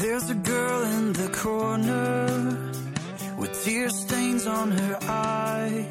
[0.00, 2.72] There's a girl in the corner
[3.38, 5.86] with tear stains on her eyes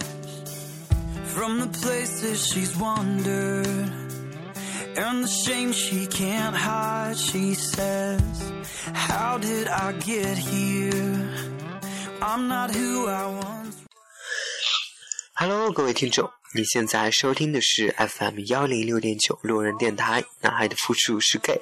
[1.26, 3.68] from the places she's wandered
[4.98, 7.18] and the shame she can't hide.
[7.18, 8.52] She says,
[8.94, 11.30] How did I get here?
[12.22, 13.76] I'm not who I once
[15.38, 21.61] Hello，各位听众， 你现在收听的是 FM 幺零六点九路人电台，男孩的复数是 gay。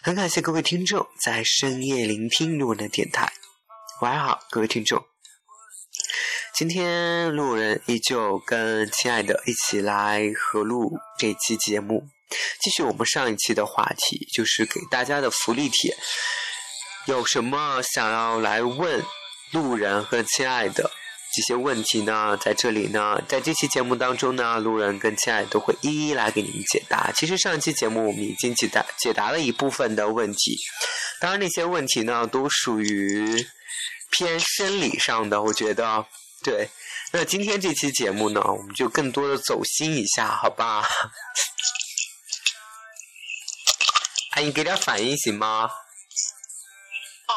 [0.00, 3.32] 很感谢各位听众在深夜聆听路人的电台。
[4.00, 5.04] 晚上好，各位听众。
[6.54, 12.06] 今天路人依旧跟亲爱的一起来合录这期节目，
[12.60, 15.96] 继续我们上一期的话题，就是给大家的福利帖。
[17.06, 19.04] 有什么想要来问
[19.50, 20.92] 路人和亲爱的？
[21.38, 27.12] 这些问题呢，在这里呢，在这期节目当中呢，路人跟亲爱都会一一来给你们解答。
[27.12, 30.58] 其实上一期节目我们已经解答解答了一部分的问题，
[31.20, 33.46] 当然那些问题呢，都属于
[34.10, 36.04] 偏生理上的，我觉得
[36.42, 36.68] 对。
[37.12, 40.84] 那今天这期节目呢，我们就更多的走心一下，好吧？
[44.34, 45.70] 哎，你给点反应行吗？
[47.28, 47.32] 哦，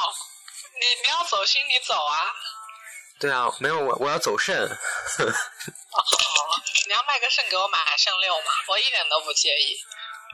[0.73, 2.17] 你你要走心，你走啊。
[3.21, 4.57] 对啊，没有我我要走肾。
[4.57, 4.67] 哦，
[6.87, 8.45] 你要卖个肾给我买肾六吗？
[8.67, 9.77] 我一点都不介意。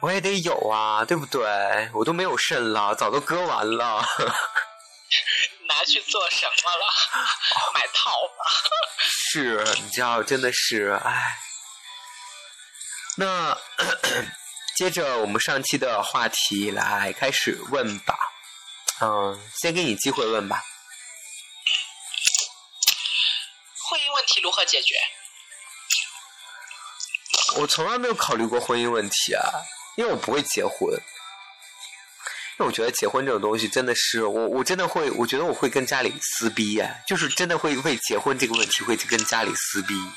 [0.02, 1.90] 我也得有啊，对不对？
[1.94, 4.02] 我都没有肾了，早都割完了。
[5.68, 6.86] 拿去做什么了？
[7.74, 8.46] 买套吧。
[9.32, 11.38] 是，你知道，真的是，唉。
[13.18, 13.58] 那
[14.78, 18.16] 接着我们上期的话题来开始问吧。
[19.02, 20.64] 嗯，先给你机会问吧。
[23.90, 24.96] 婚姻问题如何解决？
[27.56, 29.42] 我从来没有考虑过婚姻问题啊，
[29.96, 30.92] 因为我不会结婚。
[32.60, 39.94] 因为我觉得结婚这种东西真的是我，我真的会，我觉得我会跟家里撕逼啊，就是真的会为结婚这个问题会跟家里撕逼。
[39.94, 40.10] 嗯，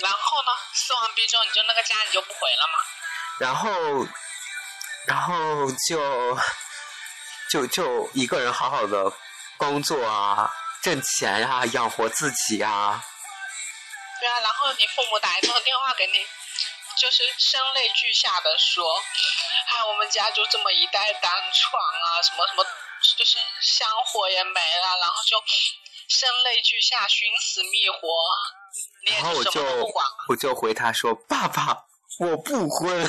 [0.00, 0.48] 然后呢？
[0.72, 2.78] 撕完逼之后，你就那个家你就不回了吗？
[3.38, 4.06] 然后，
[5.06, 6.38] 然后就
[7.50, 9.12] 就就一个人好好的
[9.60, 10.50] 工作啊，
[10.80, 13.04] 挣钱呀、养活自己啊。
[14.18, 16.26] 对啊，然后你父母打一通电话给你，
[16.96, 18.82] 就是声泪俱下的说
[19.68, 22.64] ：“哎，我们家就这么一代单床啊，什么什么，
[23.18, 25.36] 就是香火也没了，然后就
[26.08, 28.08] 声泪俱下、寻死觅活，
[29.04, 30.06] 你也然后我就什么都不管。
[30.28, 31.84] 我就回他说：“爸爸，
[32.18, 33.06] 我不婚。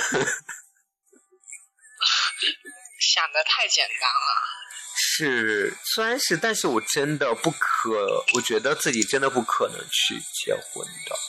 [3.00, 4.48] 想的太简单了。”
[5.14, 11.20] 是，虽然是，但是我真的不可，我觉得自己真的不可能去结婚的。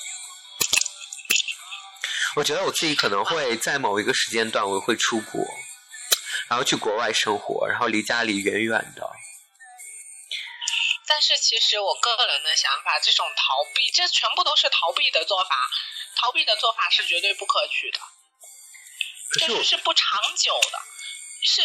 [2.37, 5.45] 我觉得我自己可能会在某一个时间段，我会出国，
[6.49, 9.03] 然后去国外生活，然后离家里远远的。
[11.09, 15.51] 但是其实我个人的想法，这种逃避，这全部都是逃避的做法。
[16.15, 17.99] 逃避的做法是绝对不可取的，
[19.33, 20.79] 这可是我是是不长久的，
[21.45, 21.63] 是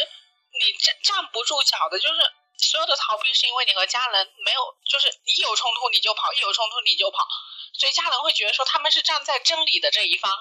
[0.59, 1.99] 你站站不住脚的。
[1.99, 2.19] 就是
[2.57, 7.25] 所有的逃避，是因为你和家人没有，就是一有冲突你就跑，一有冲突你就跑，
[7.73, 10.31] 所以家人会觉得说他们是站在真理的这一方。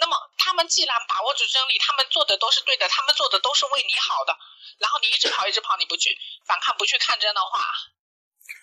[0.00, 4.36] 那么他们既然把握住真理，他们做的都是对的，他们做的都是为你好的，
[4.78, 6.16] 然后你一直跑一直跑，你不去
[6.46, 7.64] 反抗，不去抗争的话，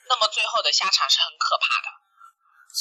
[0.08, 1.88] 那么最后的下场是很可怕的。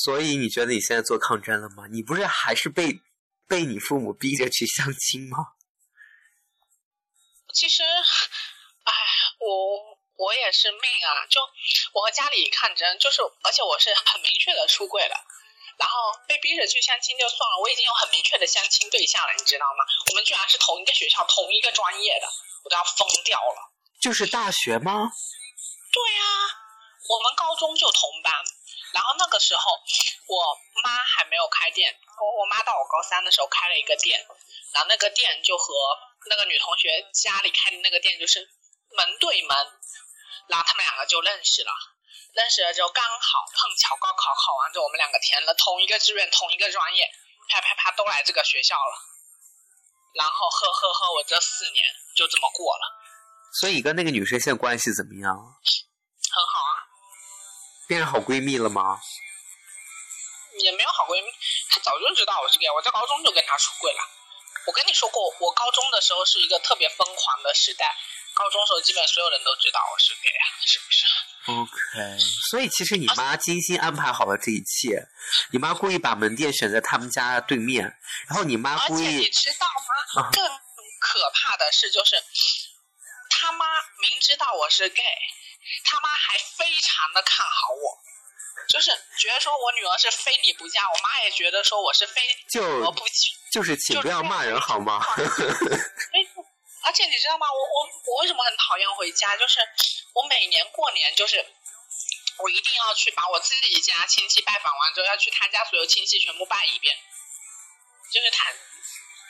[0.05, 1.87] 所以你觉得你现在做抗争了吗？
[1.91, 3.01] 你不是还是被
[3.49, 5.54] 被你父母逼着去相亲吗？
[7.55, 8.93] 其实，哎，
[9.39, 11.25] 我我也是命啊！
[11.31, 11.41] 就
[11.95, 15.15] 我和家里抗争，就是而且我是很明确的出柜了，
[15.79, 19.85] 然后被逼着去相亲就算了，我已经有很明确的相亲对象了，你知道吗？
[20.11, 22.27] 我们居然是同一个学校、同一个专业的，
[22.65, 23.71] 我都要疯掉了。
[24.03, 25.13] 就是大学吗？
[25.93, 26.23] 对呀、
[27.09, 28.35] 我们高中就同班，
[28.93, 29.63] 然后那个时候
[30.27, 34.19] 我妈还没有开店，我我妈到我高三的时候开了一个店，
[34.75, 35.73] 然后那个店就和
[36.31, 38.41] 那个女同学家里开的那个店就是
[38.97, 39.57] 门对门，
[40.49, 41.73] 然后他们两个就认识了，
[42.33, 47.11] 认识了之后刚好碰巧高考考完之后，我们两个填了同一个志愿同一个专业，
[47.49, 48.95] 啪啪啪都来这个学校了，
[50.15, 51.85] 然后呵呵呵，我这四年
[52.17, 52.85] 就这么过了，
[53.61, 55.35] 所以跟那个女生现在关系怎么样？
[55.35, 56.73] 很好啊。
[57.87, 58.99] 变成好闺蜜了吗？
[60.61, 61.31] 也没有好闺蜜，
[61.69, 64.01] 她早就知道我是 gay，我在高中就跟她出柜了。
[64.67, 67.95] 我跟你说过，我高中的时候是一个特别疯狂的时代，
[68.35, 71.05] 高中时候基本所有人都知道我是 gay 啊，是不是
[71.53, 72.19] ？OK，
[72.51, 75.07] 所以其实你妈精心安排好了这一切，
[75.53, 77.85] 你妈故意把门店选在他们家对面，
[78.29, 80.23] 然后你妈故而且你知道吗？
[80.23, 80.47] 啊更
[81.01, 82.17] 可可怕的是，就是
[83.31, 83.67] 他妈
[84.01, 85.05] 明知道我是 gay，
[85.85, 88.03] 他妈还非常的看好我，
[88.69, 92.21] 就是觉得说我女儿是非你不嫁，我妈也觉得说我是非
[92.51, 93.31] 就我不娶。
[93.55, 94.99] 就是请不要骂人好吗？
[95.15, 96.19] 哎，
[96.83, 97.47] 而且你知道吗？
[97.47, 99.37] 我我我为什么很讨厌回家？
[99.37, 99.61] 就是
[100.13, 101.37] 我每年过年，就是
[102.43, 106.93] 我一定要去把我自己家亲戚拜访完之后，要去他家所有亲戚全部拜一遍，
[108.13, 108.51] 就是他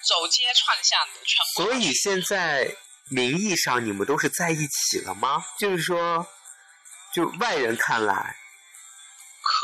[0.08, 1.62] 走街串巷的全部。
[1.62, 2.74] 所以现在
[3.10, 5.44] 名义上你们都是在一起了吗？
[5.60, 6.26] 就是说，
[7.14, 8.34] 就外人看来，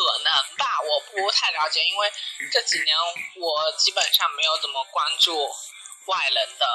[0.00, 2.12] 可能吧，我不太了解，因为
[2.50, 2.96] 这几年
[3.36, 5.46] 我基本上没有怎么关注
[6.06, 6.66] 外人的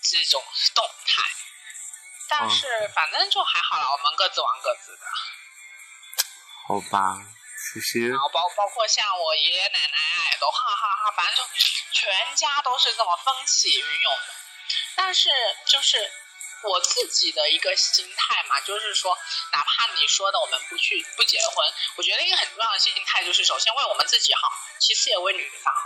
[0.00, 0.42] 这种
[0.74, 1.22] 动态，
[2.28, 5.02] 但是反正就还好了，我们各自玩各自的。
[6.68, 7.18] 好吧，
[7.74, 11.42] 其实然后包包括像我爷爷奶奶也都哈哈哈，反正就
[11.92, 14.34] 全家都是这么风起云涌的。
[14.94, 15.28] 但是
[15.66, 16.10] 就是
[16.64, 19.16] 我自己的一个心态嘛，就是说，
[19.52, 24.48] 哪怕你说的我们不去不结婚，我觉得一个很重要的心态就是，首先为我们自己好，
[24.80, 25.80] 其次也为女方好，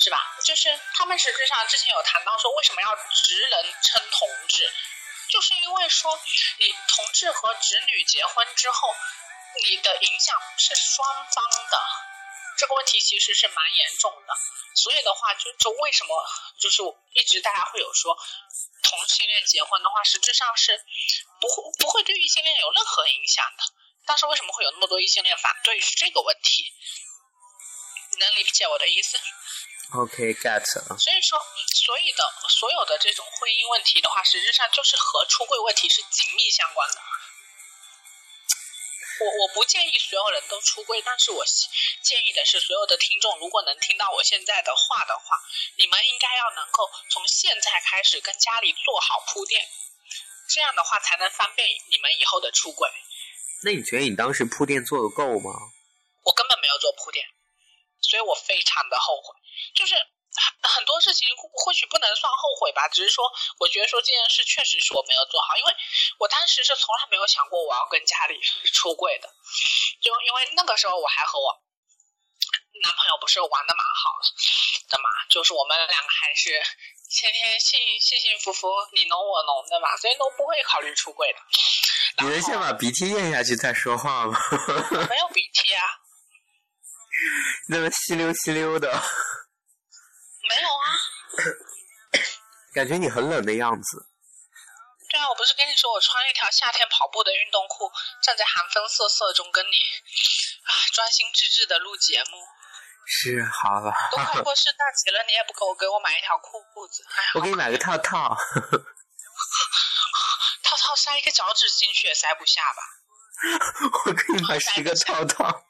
[0.00, 0.36] 是吧？
[0.44, 4.70] 就是他们实质上之前有谈到说，为什么要直人称同志，
[5.30, 6.20] 就是因为说
[6.58, 8.94] 你同志和直女结婚之后，
[9.64, 11.80] 你的影响是双方的，
[12.58, 14.34] 这个问题其实是蛮严重的。
[14.74, 16.14] 所以的话，就就为什么
[16.60, 16.82] 就是
[17.14, 18.16] 一直大家会有说
[18.88, 20.72] 同性恋结婚的话，实质上是
[21.40, 23.62] 不会不会对异性恋有任何影响的。
[24.06, 26.64] 但是为什么会有那么多异性恋反对是这个问题？
[28.18, 29.18] 能理解我的意思
[29.92, 30.98] ？OK get 了。
[30.98, 31.38] 所以说，
[31.84, 36.96] 所以的所有的这种婚姻问题的话，实质上就是和出柜问题是紧密相关的。
[39.20, 41.66] 我我不建议所有人都出柜，但是我希
[42.02, 45.36] 建议的是，所有的听众如果能听到我现在的话的话，
[45.76, 49.66] 你们应该要能够从现在开始跟家里做好铺垫，
[50.48, 52.88] 这样的话才能方便你们以后的出柜。
[53.64, 55.50] 那你觉得你当时铺垫做的够吗？
[56.22, 57.26] 我根本没有做铺垫，
[58.00, 59.34] 所以我非常的后悔。
[59.74, 59.94] 就是
[60.38, 63.24] 很很多事情或或许不能算后悔吧，只是说
[63.58, 65.74] 我觉得说这件事确实是我没有做好，因为
[66.18, 68.38] 我当时是从来没有想过我要跟家里
[68.72, 69.28] 出柜的，
[70.00, 71.60] 就因为那个时候我还和我
[72.82, 74.16] 男朋友不是玩的蛮好
[74.88, 76.62] 的嘛，就是我们两个还是
[77.10, 81.38] 天天幸幸幸福福你侬我侬的嘛，所以都不会考虑出柜的。
[82.20, 84.38] 你能先把鼻涕咽下去再说话吗？
[85.08, 85.84] 没有鼻涕啊？
[87.70, 89.02] 那么吸溜吸溜的，
[90.48, 90.84] 没有啊。
[92.74, 94.06] 感觉你很冷的样子。
[95.10, 97.90] 对啊，我不是跟你说我穿一条夏天跑步的运动裤，
[98.22, 99.76] 站在寒风瑟瑟中跟你
[100.68, 102.38] 啊专心致志的录节目。
[103.06, 108.36] 是，好了，都快过圣诞节了，你也不给我给我买一条裤裤子，哎， 我给你买个套套。
[110.62, 112.82] 套套塞一个脚趾进去也塞不下吧？
[114.04, 115.64] 我给你买十个套套，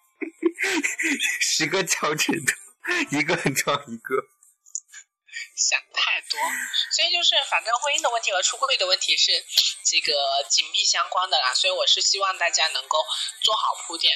[1.41, 2.53] 十个脚趾头，
[3.17, 4.17] 一个装一个。
[5.59, 6.39] 想太多，
[6.95, 9.45] 所以就是反正婚姻的问题和出柜的问题是
[9.85, 10.13] 这个
[10.49, 13.05] 紧密相关的啦，所以我是希望大家能够
[13.43, 14.15] 做好铺垫。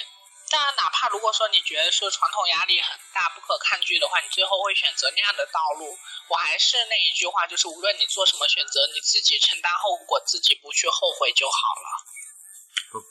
[0.50, 5.99] 当然，哪怕如果说你觉得说传统压力很大、不可抗拒的话，你最后会选择那样的道路。
[6.28, 11.88] 我还是那一句话，就是无论你做什么选择，你自己承担后果，自己不去后悔就好了。
[12.93, 13.07] OK，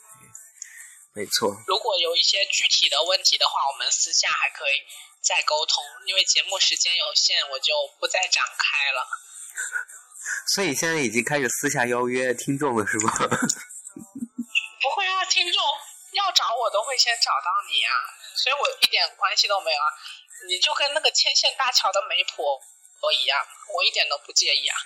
[1.16, 1.50] 没错。
[1.66, 4.78] 如果有一些具体的问题的话，我们私下还可以
[5.22, 5.82] 再沟通。
[6.06, 9.06] 因为节目时间有限，我就不再展开了。
[10.54, 13.12] 所以现在已经开始私下邀约听众了，是吗？
[13.22, 15.62] 不会啊，听众
[16.12, 17.92] 要找我都会先找到你啊，
[18.36, 19.88] 所以我一点关系都没有啊。
[20.48, 22.60] 你就跟那个牵线搭桥的媒婆
[23.00, 23.38] 我一样，
[23.74, 24.76] 我一点都不介意啊。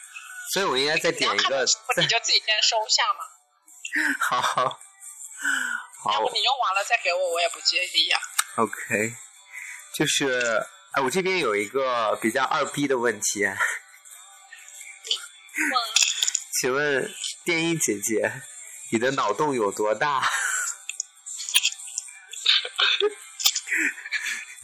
[0.52, 1.64] 所以我应该再点一个
[1.96, 3.20] 你就自己先收下嘛。
[4.20, 8.20] 好好好要不你用完了再给我，我也不介意啊。
[8.56, 9.16] ，OK，
[9.96, 10.62] 就是
[10.92, 13.46] 哎，我这边有一个比较二逼的问题，
[16.60, 17.10] 请问
[17.44, 18.30] 电音姐姐，
[18.92, 20.20] 你的脑洞有多大？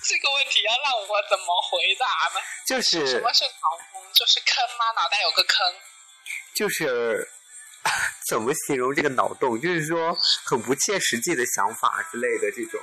[0.04, 2.40] 这个问题要让我怎么回答呢？
[2.66, 4.02] 就是什么是脑洞？
[4.12, 4.92] 就是坑吗？
[4.96, 5.74] 脑袋有个坑。
[6.54, 7.26] 就是
[8.28, 9.58] 怎么形容这个脑洞？
[9.58, 12.78] 就是说很不切实际的想法之类的这种，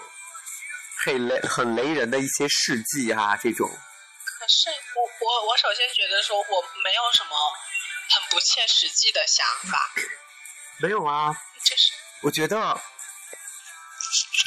[1.06, 3.70] 很雷很雷人的一些事迹啊，这种。
[3.70, 7.30] 可是我我我首先觉得说我没有什么
[8.10, 9.92] 很不切实际的想法，
[10.80, 11.92] 没有啊，就是
[12.22, 12.80] 我觉得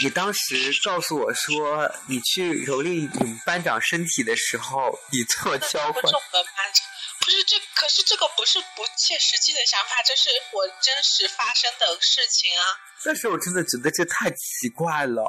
[0.02, 6.86] 你当时告诉我说你去蹂躏你们班长身体的时候，你做交换不是，我们班长，
[7.20, 12.64] 不是这，可是这个不是不切实际的想法，这是我真实发生的事情啊。
[13.04, 15.22] 但是我真的觉得这太奇怪了。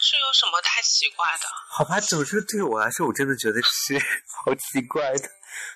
[0.00, 1.46] 是有什么太奇怪的？
[1.70, 3.98] 好吧，总之对我来说，我真的觉得是
[4.44, 5.28] 好奇怪的。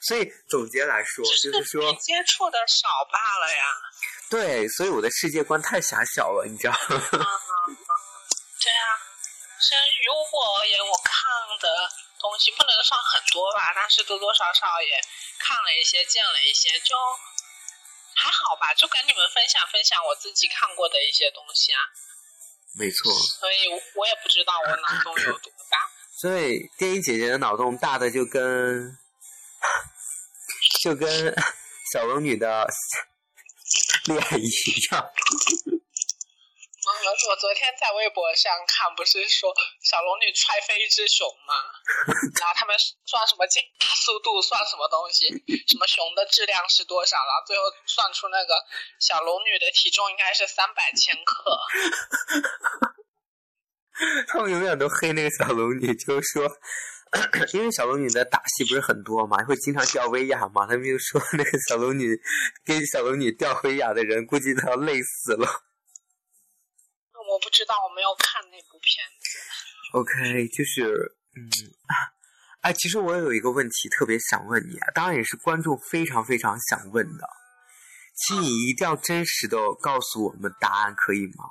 [0.03, 3.65] 所以总结来说，就是说你接触的少罢了呀。
[4.31, 6.79] 对，所以我的世界观太狭小了，你知道吗？
[6.89, 7.77] 嗯嗯嗯，
[8.63, 8.87] 对啊。
[9.63, 11.23] 至于我而言，我看
[11.61, 11.69] 的
[12.19, 15.01] 东西不能算很多吧，但是多多少少也
[15.39, 16.95] 看了一些，见了一些，就
[18.15, 21.81] 还好吧，就跟你们分享分享我自己看过的一些东西啊。
[22.75, 23.13] 没错。
[23.13, 25.79] 所以我也不知道我脑洞有多大。
[26.21, 28.97] 所以电影姐姐的脑洞大的就跟
[30.83, 31.35] 就跟
[31.93, 32.67] 小龙女的
[34.07, 35.05] 恋一样。
[36.83, 39.55] 我昨天在微博上看，不是说
[39.87, 41.55] 小龙女踹飞一只熊吗？
[42.43, 42.75] 然后他们
[43.07, 43.63] 算什么加
[43.95, 45.31] 速度，算什么东西，
[45.71, 48.59] 什么熊的质量是多少，然后最后算出那个
[48.99, 51.59] 小龙女的体重应该是三百千克。
[54.27, 56.51] 他们永远都黑那个小龙女，就是说，
[57.55, 62.19] 因为小龙女的打戏不是很多嘛，会经常掉威亚嘛，他们就说那个小龙女
[62.65, 65.47] 跟小龙女掉威亚的人，估计都要累死了。
[67.33, 69.39] 我不知道，我没有看那部片子。
[69.93, 71.49] OK，就是嗯，
[72.61, 77.27] 哎，其实我有一个问题特别想问你，当然也是观众非常非常想问的，
[78.15, 81.45] 请你一定要真实的告诉我们答案，可以吗？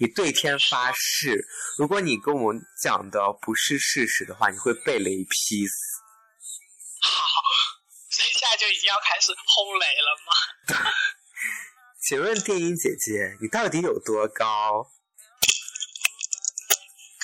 [0.00, 1.44] 你对天发誓，
[1.76, 5.74] 如果你跟我们讲的不是事实的话，你会被雷劈死。
[7.02, 7.42] 好，
[8.10, 10.32] 现在就已经要开始轰雷了吗？
[12.08, 14.90] 请问电影姐姐，你到底有多高？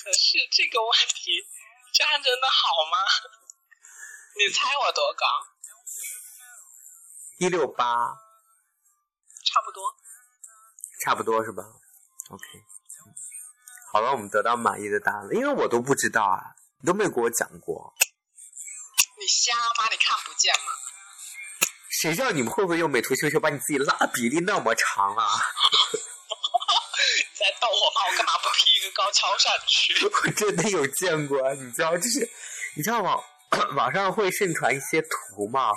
[0.02, 1.30] 可 是这个问题，
[1.94, 2.98] 这样真的好吗？
[4.36, 5.26] 你猜我多高？
[7.38, 7.84] 一六八，
[9.44, 9.96] 差不多。
[11.04, 11.64] 差不多是吧
[12.30, 12.44] ？OK，
[13.92, 17.92] 好了，我们得到满意的答案了，因为我都不知道啊，你都没有给我讲过。
[19.18, 19.88] 你瞎吗？
[19.90, 20.72] 你看不见吗？
[21.90, 25.28] 谁知道你们会不会用美图秀秀把你自己拉比例那么长啊？
[28.86, 29.94] 个高跷上去？
[30.06, 32.28] 我真的有见过，你知道，就是
[32.76, 33.22] 你知道网
[33.76, 35.70] 网上会盛传一些图嘛？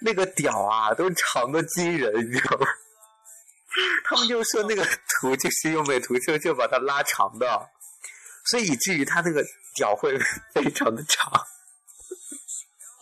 [0.00, 2.66] 那个屌啊，都长的惊人，你知道吗？
[4.06, 4.84] 他们就说那个
[5.20, 7.70] 图就是用美图秀秀把它拉长的，
[8.46, 10.16] 所以以至于他那个屌会
[10.54, 11.32] 非常的长。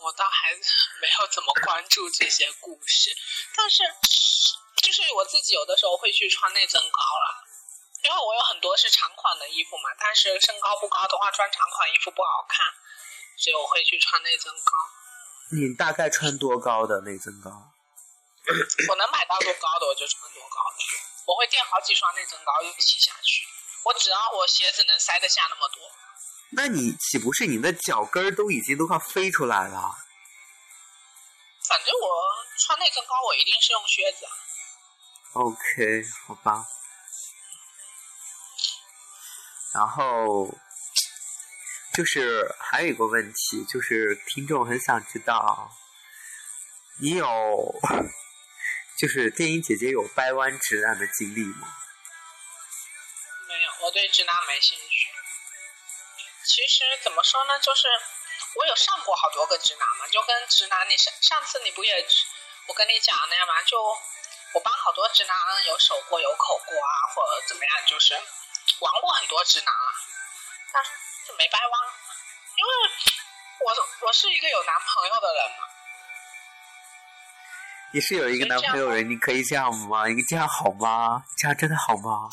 [0.03, 3.11] 我倒还没有怎么关注这些故事，
[3.55, 3.83] 但是
[4.81, 7.52] 就是我自己有的时候会去穿内增高了。
[8.03, 12.67] 因为我有很多是长款的衣服嘛，但是身高不高的话，穿长款衣服不好看，
[13.37, 14.71] 所以我会去穿内增高。
[15.51, 17.49] 你大概穿多高的内增高？
[18.89, 20.83] 我能买到多高的我就穿多高的，
[21.27, 23.47] 我会垫好几双内增高一起下去。
[23.85, 25.81] 我只要我鞋子能塞得下那么多。
[26.55, 29.95] 那你岂不是你的脚跟儿都已经都快飞出来了？
[31.67, 32.09] 反正我
[32.59, 34.25] 穿内增高，我一定是用靴子。
[35.33, 36.65] OK，好吧。
[39.73, 40.53] 然后，
[41.95, 45.71] 就是还有一个问题，就是听众很想知道，
[47.01, 47.25] 你有，
[48.99, 51.73] 就是电影姐姐有掰弯直男的经历吗？
[53.47, 55.09] 没有，我对直男没兴趣。
[56.45, 57.87] 其实怎么说呢，就是
[58.55, 62.05] 我有上过好多个直男嘛，就跟直男，你上上次你不也
[62.67, 63.81] 我跟你讲那样嘛，就
[64.53, 68.13] 我帮好多直男有手过有口过啊，或者怎么样，就是。
[68.79, 69.87] 玩过很多直男啊，
[70.73, 70.91] 但是
[71.27, 71.81] 就没掰弯，
[72.57, 72.71] 因为
[73.65, 75.67] 我我是一个有男朋友的人嘛。
[77.93, 80.07] 你是有一个男朋友人，你可以这样吗？
[80.07, 81.23] 你这样好吗？
[81.37, 82.27] 这样真的好吗？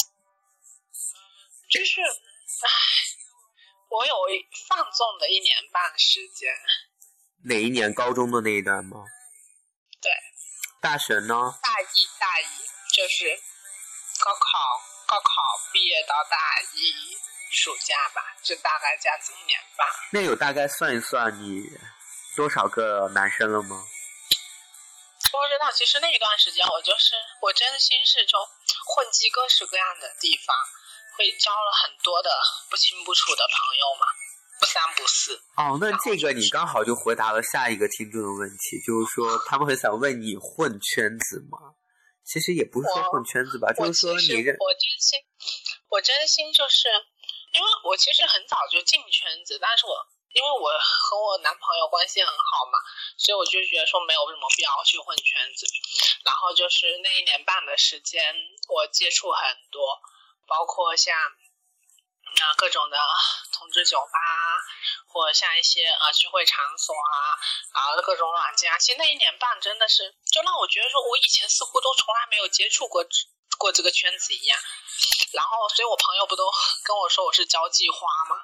[1.70, 2.68] 就是，唉，
[3.90, 4.14] 我有
[4.68, 6.52] 放纵的一年半时间。
[7.44, 7.92] 哪一年？
[7.94, 9.04] 高中的那一段吗？
[10.00, 10.10] 对。
[10.80, 11.58] 大学呢？
[11.62, 12.44] 大一，大一
[12.94, 13.38] 就是
[14.18, 14.82] 高考。
[15.10, 16.38] 高考毕业到大
[16.70, 17.18] 一
[17.50, 19.84] 暑假吧，就大概这样子一年半。
[20.12, 21.66] 那有大概算一算你
[22.36, 23.82] 多少个男生了吗？
[25.32, 28.38] 不知道，其实那一段时间我就是我真心是就
[28.86, 30.54] 混迹各式各样的地方，
[31.18, 32.30] 会交了很多的
[32.70, 34.06] 不清不楚的朋友嘛，
[34.60, 35.34] 不三不四。
[35.56, 41.74] 哦，那这个你刚好就回答了下一个听众的问题，就是说他们很想问你混圈子吗？
[42.24, 45.18] 其实也不是说混圈子吧，就是说你认我真心，
[45.88, 46.88] 我真心就是，
[47.52, 49.94] 因为我其实很早就进圈子，但是我
[50.32, 52.78] 因为我和我男朋友关系很好嘛，
[53.18, 55.66] 所以我就觉得说没有什么必要去混圈子。
[56.24, 58.22] 然后就是那一年半的时间，
[58.68, 59.98] 我接触很多，
[60.46, 61.16] 包括像
[62.38, 62.96] 啊各种的
[63.52, 64.18] 同志酒吧，
[65.06, 67.16] 或者像一些啊聚会场所啊，
[67.72, 68.78] 啊各种软件啊。
[68.78, 73.04] 其实那一年半真的是，就让我觉得说我以前似乎都从来没有接触过
[73.58, 74.58] 过这个圈子一样。
[75.32, 76.50] 然后，所以我朋友不都
[76.84, 78.36] 跟我说我是交际花吗？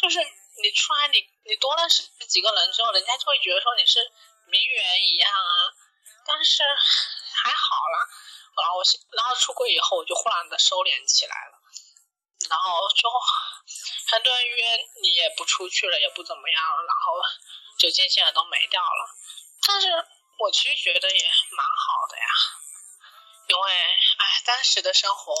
[0.00, 4.00] 就是你出来，你你多认识几个人之后，人家就会觉得说你是
[4.46, 5.72] 名媛一样啊。
[6.26, 7.98] 但是还好啦，
[8.56, 8.84] 然后我
[9.16, 11.57] 然后出柜以后，我就忽然的收敛起来了。
[12.46, 13.10] 然后就
[14.14, 17.18] 很多人约你也不出去了，也不怎么样了，然后
[17.78, 19.02] 就渐渐的都没掉了。
[19.66, 19.88] 但是
[20.38, 22.28] 我其实觉得也蛮好的呀，
[23.48, 25.34] 因为哎，当时的生活。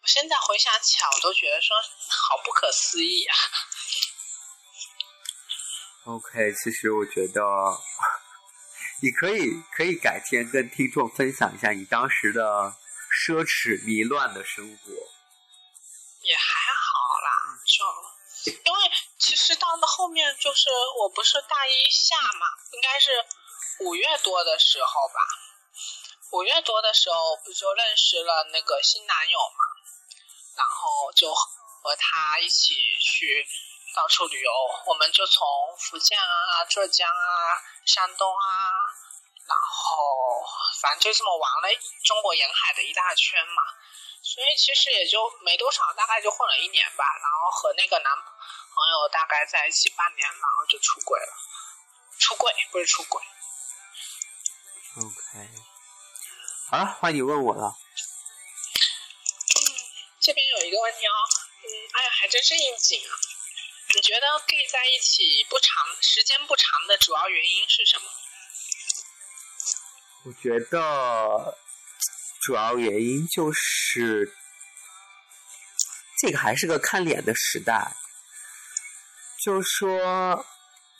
[0.00, 1.76] 我现在回想起来，我都觉得说
[2.08, 3.34] 好不可思议啊。
[6.04, 7.42] OK，其实我觉得
[9.02, 12.76] 你可以可以改天跟听众分享一下你当时的
[13.10, 14.92] 奢侈迷乱的生活。
[16.28, 17.32] 也还好啦，
[17.64, 20.68] 就因为其实到了后面，就是
[20.98, 23.24] 我不是大一下嘛，应该是
[23.80, 25.20] 五月多的时候吧。
[26.32, 29.64] 五月多的时候，不就认识了那个新男友嘛？
[30.54, 33.46] 然后就和他一起去
[33.96, 34.52] 到处旅游，
[34.84, 37.56] 我们就从福建啊、浙江啊、
[37.86, 38.44] 山东啊，
[39.46, 40.44] 然后
[40.82, 41.68] 反正就这么玩了
[42.04, 43.62] 中国沿海的一大圈嘛。
[44.22, 47.04] 所以其实也就没多少，大概就混了一年吧。
[47.22, 51.32] 然后和那个男朋友大概在一起半年，然后就出轨了。
[52.18, 53.22] 出轨不是出轨。
[54.96, 55.48] OK，
[56.70, 57.76] 好了，换你问我了。
[60.20, 61.14] 这边有一个问题哦，
[61.62, 63.14] 嗯，哎呀，还真是应景啊！
[63.94, 68.10] 你觉得 gay 在一起不长时间不长的主要原因是什么？
[70.24, 71.56] 我觉得
[72.48, 74.32] 主要原因就是
[76.18, 77.92] 这个还是个看脸的时代，
[79.44, 80.46] 就是说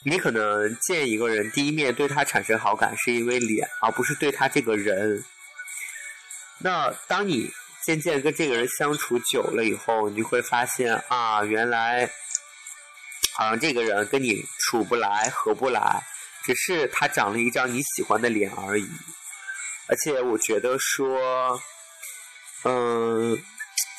[0.05, 5.25] 你可能见一个人第一面对他产生好感是因为脸，而不是对他这个人。
[6.59, 7.51] 那当你
[7.83, 12.07] 渐渐跟这个人相处久了以后，你就会发现啊，原来
[13.33, 16.05] 好像这个人跟你处不来、合不来，
[16.45, 18.87] 只是他长了一张你喜欢的脸而已。
[19.89, 21.61] 而且我觉得说，
[22.65, 23.43] 嗯，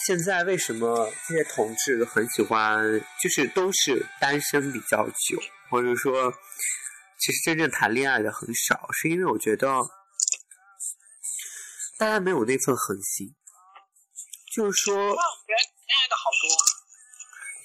[0.06, 6.32] 现在为什么这些同志很喜欢，就是都是单身比较久，或者说，
[7.19, 9.67] 其实真正谈恋爱的很少，是因为我觉得
[11.97, 13.36] 大家没有那份恒心。
[14.56, 16.49] 就是说，恋爱的好多，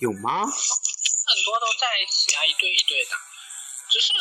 [0.00, 0.44] 有吗？
[0.44, 3.10] 很多都在一起啊，一对一对的。
[3.90, 4.12] 只是，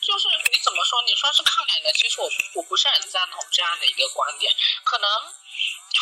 [0.00, 1.02] 就是你怎么说？
[1.02, 4.52] 你说是看脸的，其实我我不是很赞同这样的一个观点。
[4.82, 5.08] 可能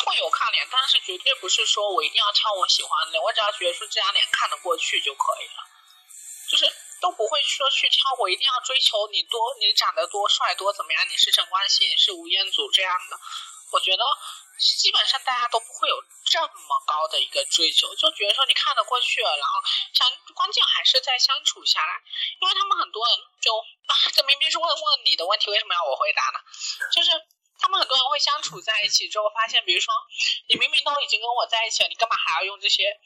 [0.05, 5.63] 会有看脸，但是绝对不是说我一定要挑我喜欢的，我只要觉得说这张脸看得过去就可以了。
[6.49, 6.65] 就是
[6.99, 11.05] 都不会说去挑，我一定要追求你多，你长得多帅多怎么样？
[11.07, 13.19] 你是陈冠希，你是吴彦祖这样的，
[13.71, 14.03] 我觉得。
[14.59, 19.55] 基本上大家都不会有这么高的一个追求，就觉得说你看得过去了，然后
[19.93, 20.05] 想
[20.35, 22.03] 关键还是在相处下来，
[22.41, 26.39] 因为他们很多人就啊 这明明是问问你的问题，为什么要我回答呢？
[26.91, 27.09] 就是
[27.57, 29.93] 他们很多人会相处在一起之后，发现，比如说
[30.49, 32.99] 你明明都已经跟我在一起了，你干嘛还要用这些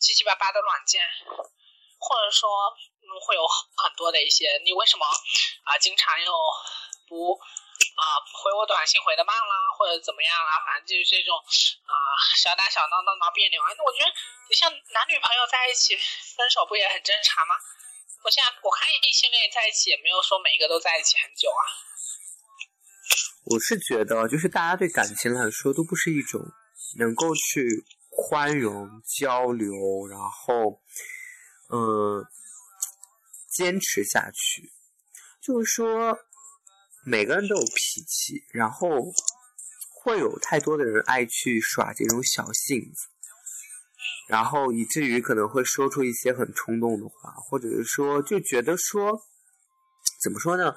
[0.00, 1.06] 七七八八的软件？
[2.02, 2.50] 或者说，
[3.06, 6.34] 嗯，会有很多的一些，你为什么啊经常又
[7.06, 7.38] 不？
[7.96, 11.32] 啊，回我短信回的慢啦，或者怎么样啦，反正就是这种
[11.88, 11.96] 啊，
[12.36, 13.72] 小打小闹闹闹别扭啊。
[13.72, 14.12] 那我觉得
[14.48, 15.96] 你像男女朋友在一起
[16.36, 17.56] 分手不也很正常吗？
[18.20, 21.62] 我现在我看异性恋在一起也没有说每一个都在一起很久啊。
[23.48, 26.44] 我是觉得，就是大家对感情来说都不是一种
[26.98, 27.64] 能够去
[28.10, 29.72] 宽容交流，
[30.10, 30.84] 然后
[31.72, 32.20] 嗯
[33.48, 34.70] 坚持下去，
[35.40, 36.12] 就是说。
[37.08, 38.88] 每个人都有脾气，然后
[40.02, 43.06] 会有太多的人爱去耍这种小性子，
[44.28, 49.22] 然后以至于可能会说出一些很冲动的话，或者是说就觉得说，
[50.20, 50.74] 怎么说呢？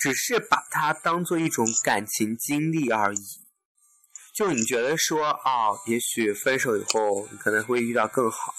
[0.00, 3.44] 只是把它当做一种感情经历而已。
[4.34, 8.54] 就你觉得说啊，也许分手以后你可能会遇到更好，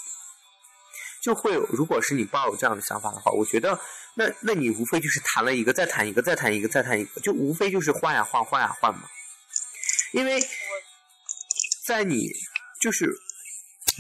[1.24, 1.66] 就会有。
[1.72, 3.80] 如果是你抱有这样的想法的话，我觉得。
[4.18, 9.04] 那那你无非就是谈了一个，再谈一个，再谈一个，再谈一个，就无非就是换呀换，换呀换嘛。
[10.12, 10.42] 因为，
[11.86, 12.28] 在你
[12.82, 13.14] 就是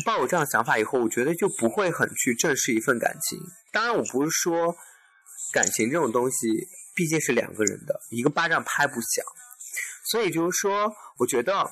[0.03, 3.39] 抱有这样想法以后，我觉得就不会很去正视一份感情。
[3.71, 4.75] 当然，我不是说
[5.53, 9.23] 感情这种东西毕竟是两个人的，一个巴掌拍不响。
[10.09, 11.69] 所以就是说，我觉得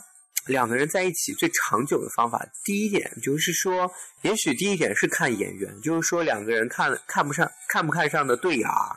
[0.47, 8.95] 两个人在一起最长久的方法，第一点就是说，也许第一点是看眼缘，就是说两个人看看不上、看不看上的对眼儿，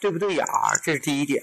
[0.00, 1.42] 对不对眼儿，这是第一点。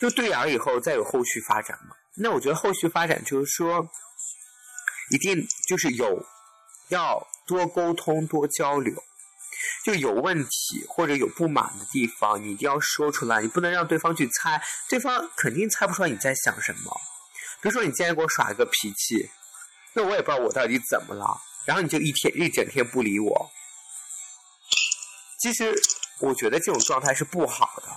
[0.00, 1.94] 就对眼儿以后再有后续发展嘛。
[2.16, 3.88] 那我觉得后续发展就是说，
[5.10, 6.24] 一定就是有
[6.88, 8.94] 要多沟通、多交流。
[9.84, 17.00] 就有问题或者有不满的地方，你一定要说出来，你不能让对方去猜，对方肯定猜不出来你在想什么。
[17.60, 19.30] 比如说你今天给我耍一个脾气，
[19.94, 23.50] 那我也不知道我到底怎么了，然后你就一天一整天不理我。
[25.40, 25.74] 其实
[26.20, 27.88] 我觉得这种状态是不好的，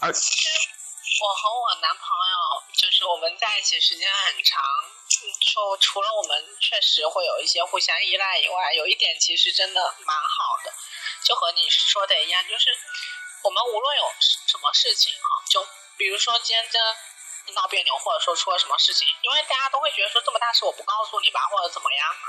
[0.00, 0.70] 而其实。
[1.14, 2.36] 我和我男朋友
[2.74, 4.60] 就是我们在一起时间很长，
[5.08, 10.74] 就除了我们确实会有一些互相依赖以外，有一点其实真的蛮好的，
[11.22, 12.68] 就和你说的一样，就是
[13.42, 15.64] 我们无论有什么事情哈，就
[15.96, 16.82] 比如说今天真
[17.52, 22.28] 闹别扭，或者说出了什么事情，因为大家都会觉得说这么大事我不告诉你吧，或者怎么样嘛，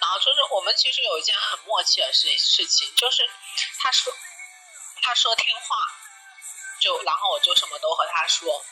[0.00, 3.28] 然后就是我们其实有一件很默契的事事情，就是
[3.80, 4.12] 他说
[5.02, 5.76] 他说听话。
[6.80, 8.62] 就然后我就什么都和他说，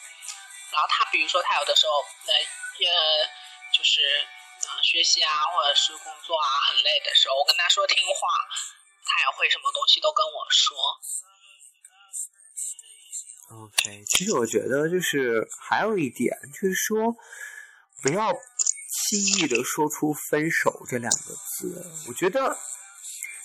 [0.71, 3.31] 然后他比如说他有的时候呃呃
[3.73, 4.27] 就是
[4.69, 8.29] 呃学习啊或者是工作啊很累的时候，我跟他说听话，
[9.07, 10.77] 他也会什么东西都跟我说。
[13.55, 17.15] OK，其实我觉得就是还有一点就是说，
[18.03, 21.85] 不要轻易的说出分手这两个字。
[22.09, 22.57] 我觉得，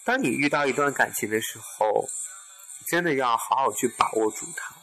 [0.05, 2.07] 当你遇到一段感情的时候。
[2.89, 4.73] 真的要好好去把握住它。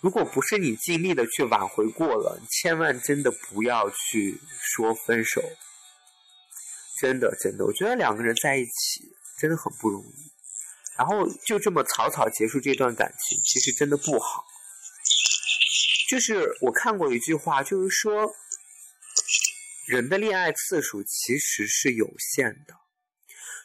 [0.00, 5.40] 如果不是你尽力的去挽回过了，千万真的不要去说分手。
[7.00, 10.33] 真的，真的，我觉得两个人在一起真的很不容易。
[10.96, 14.44] 然后就这么草草结束这段感情，其实真的不好。
[16.08, 18.34] 就是我看过一句话，就是说，
[19.86, 22.74] 人的恋爱次数其实是有限的。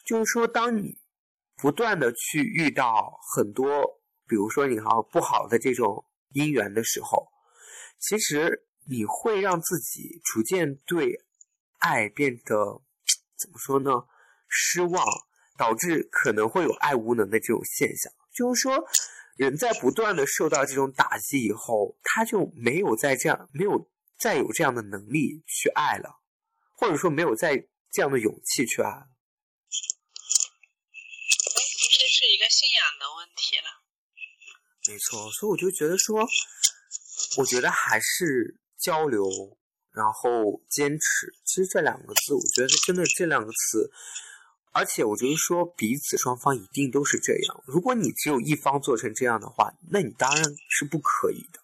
[0.04, 0.98] 就是说，当你。
[1.62, 7.28] 不断的去遇到很多，比如说你好不好的这种姻缘的时候，
[7.98, 11.22] 其实你会让自己逐渐对
[11.80, 12.80] 爱变得
[13.36, 13.90] 怎么说呢？
[14.48, 15.04] 失望，
[15.60, 18.10] 导致可能会有爱无能的这种现象。
[18.32, 18.82] 就是说，
[19.36, 26.22] 人在不断的受到这种打击以后，他就没有再这样，没有再有这样的能力去爱了，
[26.72, 29.06] 或者说没有再这样的勇气去爱了。
[31.92, 32.48] 这是一个。
[32.48, 33.68] 信仰的问题了，
[34.88, 36.26] 没错，所以我就觉得说，
[37.36, 39.22] 我觉得还是交流，
[39.92, 41.32] 然后坚持。
[41.44, 43.90] 其实这两个字，我觉得真的这两个词，
[44.72, 47.62] 而且我觉得说彼此双方一定都是这样。
[47.66, 51.60] 如果你只有一方做成这样的话，那你当然是不可以的。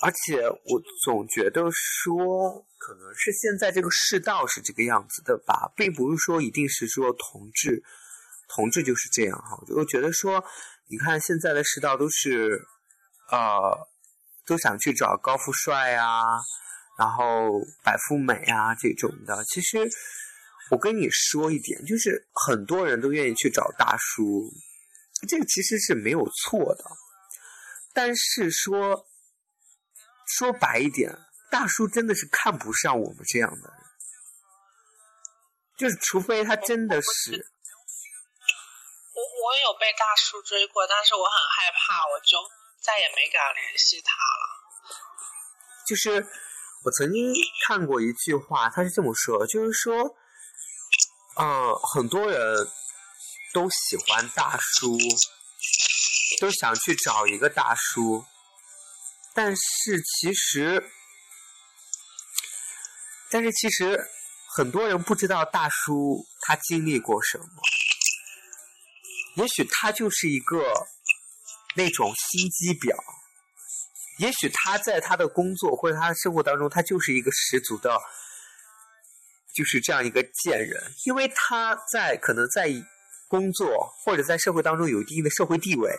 [0.00, 7.82] 而且我总觉得说，可能是现在这个世道是这个样子的吧，并不是说一定是说同志。
[8.48, 10.42] 同志就是这样哈，我就觉得说，
[10.86, 12.64] 你看现在的世道都是，
[13.30, 13.88] 呃，
[14.46, 16.22] 都想去找高富帅啊，
[16.96, 17.50] 然后
[17.84, 19.44] 白富美啊这种的。
[19.52, 19.86] 其实
[20.70, 24.50] 我跟你说一点，就是很多人都愿意去找大叔，
[25.28, 26.84] 这个其实是没有错的。
[27.94, 29.06] 但是说
[30.38, 31.16] 说白一点，
[31.50, 33.78] 大叔真的是看不上我们这样的人，
[35.78, 37.50] 就是除非他真的是。
[39.18, 42.36] 我有被大叔追过，但是我很害怕，我就
[42.82, 44.44] 再也没敢联系他了。
[45.86, 46.26] 就是
[46.84, 47.32] 我曾经
[47.66, 50.14] 看过一句话，他是这么说，就是说，
[51.40, 52.68] 嗯，很多人
[53.54, 54.98] 都喜欢大叔，
[56.40, 58.24] 都想去找一个大叔，
[59.34, 60.90] 但是其实，
[63.30, 64.10] 但是其实
[64.56, 67.44] 很多人不知道大叔他经历过什么。
[69.36, 70.64] 也许他就是一个
[71.76, 72.92] 那种心机婊，
[74.18, 77.96] 也许他在他的工作或者他的生活当中，他就是一个十足的，
[79.58, 80.80] 就是这样一个贱人。
[81.04, 82.70] 因为他在可能在
[83.26, 85.92] 工作或者在社会当中有一定的社会地位，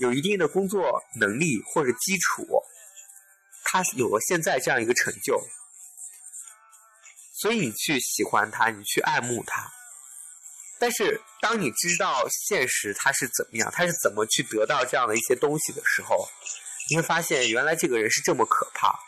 [0.00, 2.44] 有一定的工作能力或者基础，
[3.64, 5.40] 他有了现在这样一个成就，
[7.40, 9.70] 所以你去喜欢他，你去爱慕他。
[10.80, 16.28] 但是，当你知道现实他是怎么样，他是怎么去得到这样的一些东西的时候，
[16.90, 18.98] 你会发现原来这个人是这么可怕。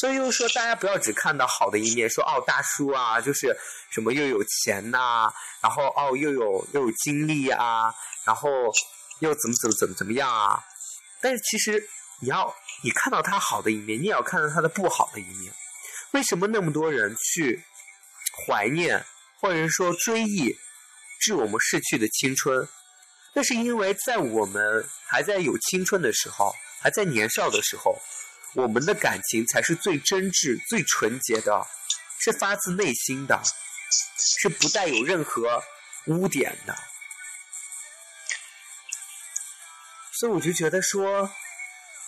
[0.00, 3.56] 所以就是说，大家不要只看到好的一面，说哦，大叔啊，就是
[3.90, 5.32] 什么又有钱呐、
[5.62, 7.92] 然后哦又有又有精力啊，
[8.24, 8.48] 然后
[9.20, 10.62] 又怎么怎么怎么怎么样啊。
[11.22, 11.82] 但是其实
[12.20, 12.54] 你要
[12.84, 15.52] 你看到他好的一面，你也要看到他的不好的一面。
[16.12, 17.62] 为什么那么多人去
[18.46, 19.04] 怀念，
[19.40, 20.54] 或者说追忆
[21.20, 22.68] 致我们逝去的青春？
[23.34, 27.98] 那是因为在我们还在有青春的时候，还在年少的时候，
[28.56, 31.66] 我们的感情才是最真挚、最纯洁的，
[32.20, 33.38] 是发自内心的，
[34.40, 35.62] 是不带有任何
[36.06, 36.74] 污点的。
[40.18, 41.30] 所以我就觉得说，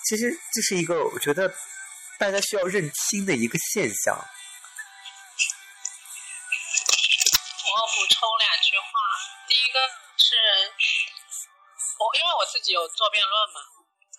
[0.09, 1.55] 其实这是一个我觉得
[2.19, 4.17] 大家需要认清的一个现象。
[4.17, 4.23] 我
[7.93, 8.89] 补充两句话。
[9.47, 9.79] 第一个
[10.17, 10.35] 是，
[11.99, 13.61] 我因为我自己有做辩论嘛，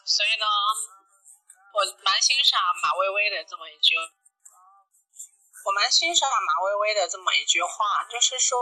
[0.05, 0.45] 所以呢，
[1.71, 3.95] 我蛮欣赏马薇薇的这么一句，
[5.65, 8.57] 我蛮欣赏马薇薇的这么一句话，就是说，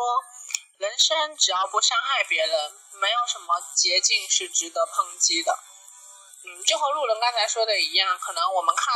[0.78, 5.58] 人生只要不伤害别人，没有什么捷径是值得抨击的。
[6.44, 8.94] 嗯，就和路人刚才说的一样，可能我们看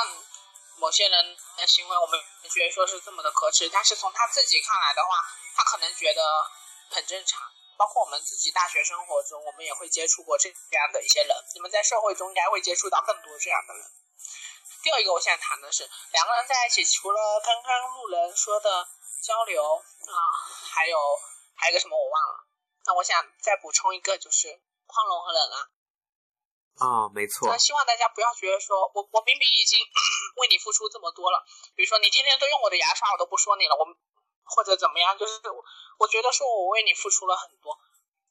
[0.77, 2.19] 某些人的行为，我们
[2.49, 5.09] 觉得说是这么的可耻，但是从他自己看来的话，
[5.55, 6.21] 他可能觉得
[6.89, 7.41] 很正常。
[7.81, 11.35] 包括我们自己大学生活中，我们也会接触过这样的一些人。
[11.55, 13.81] 你们在社会中应该会接触到更多这样的人。
[14.83, 18.87] 第二一个，我现在谈的是两个人在一起，除了刚刚路人说的
[19.25, 20.13] 交流啊，
[20.69, 20.95] 还有
[21.57, 22.45] 还有个什么我忘了。
[22.85, 25.57] 那我想再补充一个，就是宽容和忍让。
[26.85, 29.81] 啊，没错那，希望大家不要觉得说我我明明已经
[30.37, 33.85] 为你付出这么多了，比如说你今天都用我的牙刷，我都不说你了，我
[34.43, 35.63] 或者怎么样，就是我
[35.99, 37.77] 我觉得说我为你付出了很多，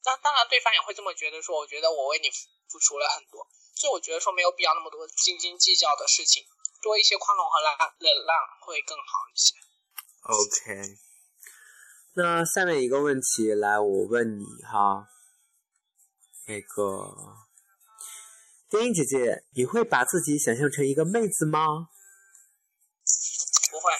[0.05, 2.29] 那当然对方也会这么觉得说，我觉得我为你
[2.69, 3.45] 付出了很多，
[3.75, 6.45] 所以我觉得说没有必要那么多斤斤计较的事情，
[6.81, 9.55] 多一些宽容和忍忍让会更好一些。
[10.23, 10.97] OK，
[12.13, 15.07] 那下面一个问题来，我问你哈，
[16.47, 17.37] 那个
[18.69, 21.89] 电影姐姐，你会把自己想象成一个妹子吗？
[23.71, 23.93] 不会，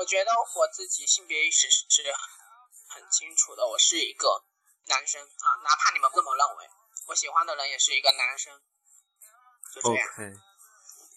[0.00, 2.02] 我觉得我自己性别意识是
[2.88, 4.42] 很清楚的，我是一个
[4.86, 6.70] 男生啊，哪怕你们这么认为，
[7.08, 8.58] 我喜欢的人也是一个男生，
[9.74, 10.08] 就这样。
[10.08, 10.32] OK，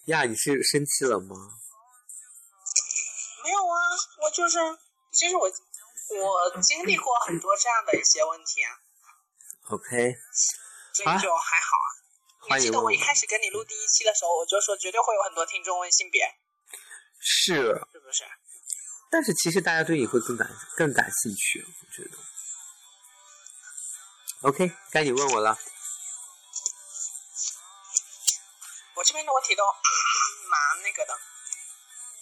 [0.07, 1.33] 呀，你是生气了吗？
[3.45, 3.79] 没有啊，
[4.19, 4.59] 我就是，
[5.13, 8.75] 其实我我经历过很多这样的一些问题啊
[9.69, 10.13] ，OK，
[10.91, 11.87] 所以就还好啊。
[12.57, 12.97] 你记得我一。
[12.97, 16.27] 开始跟你录第一期的时候，我就说绝对会有很多听众问性别，
[17.21, 17.53] 是，
[17.93, 18.25] 是不是？
[19.13, 22.17] 但是其实大家对你会更感更感兴趣，我觉得。
[24.41, 25.55] OK，该你问我了。
[28.95, 29.63] 我这边的问题都
[30.49, 31.13] 蛮那个的。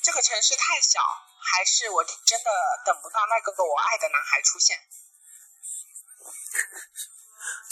[0.04, 1.00] 这个城市太小，
[1.40, 2.52] 还是我真的
[2.86, 4.78] 等不到那个我爱的男孩出现？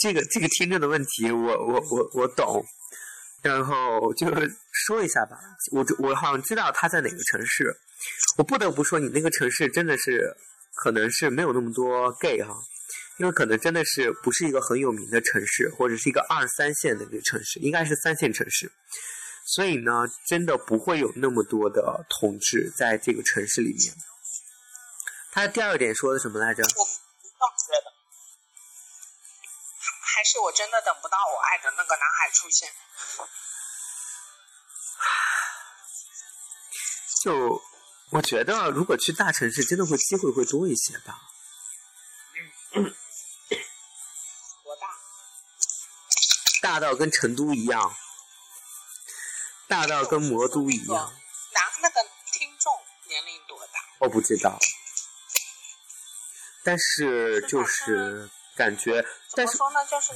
[0.00, 2.64] 这个这个听众的问题我，我我我懂，
[3.42, 5.36] 然后就是说一下吧。
[5.72, 7.78] 我我好像知道他在哪个城市，
[8.38, 10.36] 我不得不说，你那个城市真的是
[10.74, 12.54] 可能是没有那么多 gay 哈，
[13.18, 18.72] 因为可能真的是不是一个很有名的城市，或者是一个二三线的一个城市，应该是三线城市，
[19.44, 23.94] 所以呢，真的不会有那么多的同志在这个城市里面。
[25.32, 26.62] 他第二点说的什么来着？
[26.62, 27.92] 我这么觉得，
[30.02, 32.68] 还是我真的等不到我爱的那个男孩出现？
[37.22, 37.62] 就
[38.10, 41.20] 我觉得，如果去大城市，真的会机会会多一些吧。
[44.64, 44.88] 多大？
[46.60, 47.94] 大到跟成都一样，
[49.68, 51.12] 大到跟魔都一样。
[51.52, 52.72] 男那个听众
[53.06, 53.80] 年龄多大？
[54.00, 54.58] 我不知道，
[56.64, 59.86] 但是就是感觉，怎但是么说呢？
[59.86, 60.12] 就是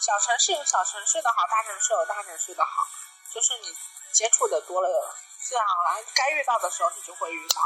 [0.00, 2.86] 小城市有小城市的好，大城市有大城市的好，
[3.32, 3.74] 就是你
[4.12, 7.60] 接触的多了，自然后该遇到的时候你就会遇到。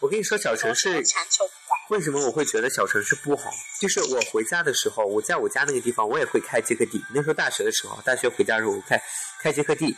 [0.00, 1.02] 我跟你说，小城市。
[1.90, 3.50] 为什么我会觉得小城市不好？
[3.80, 7.02] 就是我回家的时候，我在我家那个地方，我也会开接客地。
[7.14, 9.02] 那时候大学的时候，大学回家的时候，我开
[9.40, 9.96] 开接客地。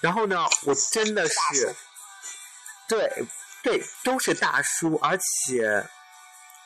[0.00, 1.74] 然后呢，我真的是，
[2.88, 3.26] 对
[3.62, 5.86] 对，都是大叔，而且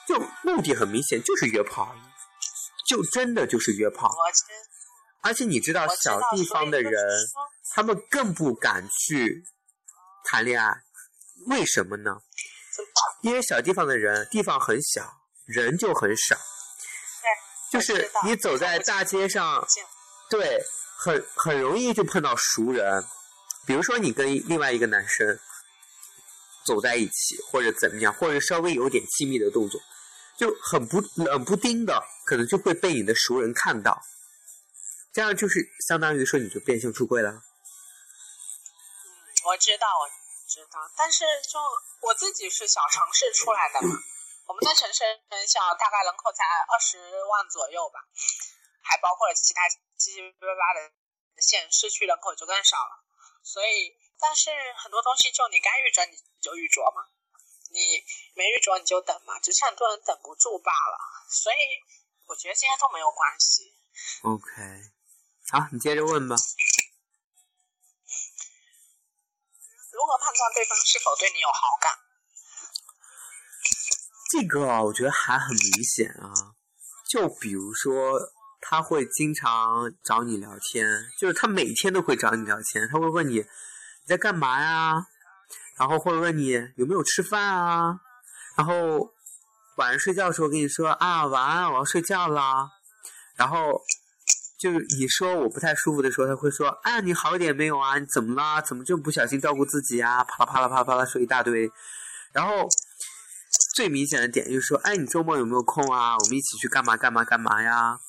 [0.07, 2.01] 就目的很明显，就是约炮而已，
[2.89, 4.11] 就真的就是约炮。
[5.23, 6.93] 而且你知道，小地方的人，
[7.75, 9.45] 他们更不敢去
[10.27, 10.83] 谈恋爱，
[11.47, 12.11] 为什么呢？
[13.23, 15.09] 因为小地方的人，地方很小，
[15.47, 16.37] 人就很少。
[17.73, 19.67] 就是你走在大街上，
[20.29, 20.61] 对，
[20.99, 23.05] 很很容易就碰到熟人，
[23.67, 25.39] 比如说你跟另外一个男生
[26.65, 29.81] 走在一起，或者怎么样，或者稍微有点亲密的动作，
[30.39, 34.01] 就很不冷不丁的，可能就会被你的熟人看到，
[35.12, 37.43] 这样就是相当于说你就变性出柜了。
[39.47, 40.11] 我知道，我
[40.49, 41.55] 知道，但是就
[42.03, 43.95] 我自己是小城市出来的嘛，
[44.49, 48.01] 我们的城市很小，大概人口才二十万左右吧，
[48.83, 50.91] 还包括了其他七七八八的
[51.41, 53.05] 县，市区人口就更少了。
[53.45, 54.51] 所以，但是
[54.83, 57.07] 很多东西就你该遇着你就遇着嘛，
[57.71, 58.03] 你
[58.35, 60.99] 没遇着你就等嘛，只是很多人等不住罢了。
[61.31, 61.57] 所以
[62.27, 63.73] 我觉得这些都没有关系。
[64.23, 64.43] OK，
[65.53, 66.35] 好，你接着问吧。
[69.97, 71.91] 如何判断对方是否对你有好感？
[74.31, 76.53] 这个我觉得还很明显啊，
[77.09, 78.21] 就比如说
[78.61, 80.87] 他会经常找你聊天，
[81.19, 83.47] 就是他每天都会找你聊天，他会问你你
[84.07, 85.07] 在干嘛呀，
[85.79, 88.01] 然后会问你有没有吃饭啊，
[88.57, 89.15] 然后
[89.77, 92.69] 晚上睡觉的时候跟你说啊晚安，我要睡觉啦，
[93.37, 93.81] 然后
[94.59, 98.61] 就是你说我不太舒服的时候，他会说啊你好一点没有啊，你怎么啦？
[98.61, 100.25] 怎么这么不小心照顾自己啊？
[100.25, 101.71] 啪啦啪啦啪啦啪啦说一大堆，
[102.33, 102.69] 然后。
[103.77, 106.16] 最明显的点就是说，哎，你周末有没有空啊？
[106.16, 108.01] 我们一起去干嘛干嘛干嘛呀？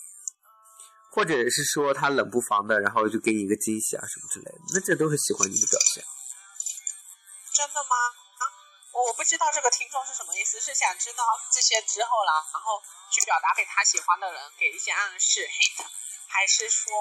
[1.12, 6.00] 或者是说他冷不防的，然后就给你一个惊喜啊什么之类的，那这都是喜欢你的表现。
[7.52, 7.96] 真的吗？
[8.40, 8.44] 啊，
[8.96, 12.80] 我不知道这个听众是什么意思，是想知道这些之后了，然后
[13.12, 15.84] 去表达给他喜欢的人给一些暗示 hint，
[16.28, 16.94] 还是说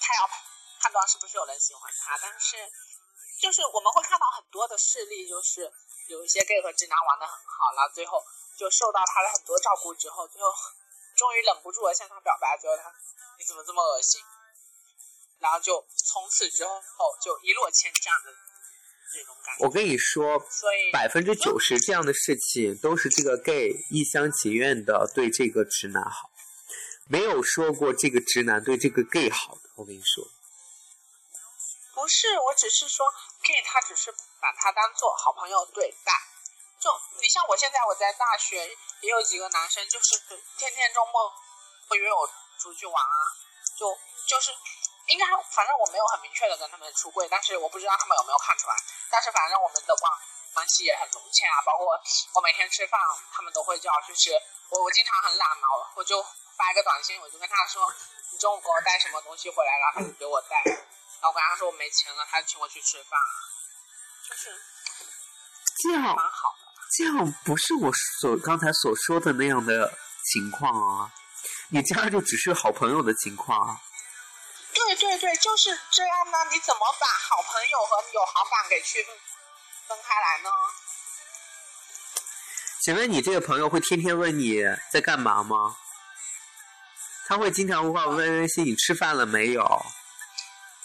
[0.00, 0.28] 他要
[0.80, 2.18] 判断是不是有人喜欢他？
[2.22, 2.56] 但是
[3.40, 5.72] 就是我们会看到很多的事例，就是。
[6.06, 8.22] 有一些 gay 和直男玩的很好，然后最后
[8.56, 10.54] 就受到他的很多照顾之后，最后
[11.16, 12.84] 终于忍不住了向他表白，最后他
[13.36, 14.22] 你怎么这么恶心？
[15.40, 16.72] 然后就从此之后
[17.20, 18.30] 就一落千丈的
[19.12, 19.64] 这种感觉。
[19.64, 26.30] 我跟你说，所以百分之九十这样的事情都是这个 gay 一厢情愿的对这个直男好，
[27.08, 29.70] 没有说过这个直男对这个 gay 好的。
[29.76, 30.24] 我跟你说。
[31.94, 33.06] 不是，我只是说
[33.42, 36.12] gay 他只是把他当做好朋友对待。
[36.78, 36.90] 就
[37.20, 38.68] 你像我现在我在大学
[39.00, 40.18] 也有几个男生，就是
[40.58, 41.32] 天天周末
[41.88, 43.16] 会约我出去玩啊，
[43.78, 43.96] 就
[44.28, 44.52] 就是
[45.08, 48.76] 应该反正我没有很明确的跟他们出柜，但是我不知道他们有没有看出来。
[49.10, 50.12] 但是反正我们的关
[50.52, 51.98] 关系也很融洽啊，包括
[52.34, 53.00] 我每天吃饭
[53.32, 54.30] 他们都会叫，就是
[54.68, 56.22] 我我经常很懒嘛，我就
[56.56, 57.92] 发一个短信，我就跟他说
[58.32, 60.62] 你中午给我带什么东西回来，然后他就给我带。
[60.64, 63.20] 然后我跟他说我没钱了，他就请我去吃饭，
[64.28, 64.50] 就是
[65.82, 66.72] 这样蛮好的。
[66.96, 69.92] 这样不是我所刚才所说的那样的
[70.32, 71.12] 情况啊，
[71.70, 73.80] 你这样就只是好朋友的情况啊。
[74.72, 76.38] 对对对，就是这样呢。
[76.52, 79.16] 你怎么把好朋友和有好感给区分
[79.88, 80.50] 分开来呢？
[82.82, 85.76] 请问你这个朋友会天天问你在干嘛吗？
[87.28, 89.84] 他会经常问问微信你吃饭了没有？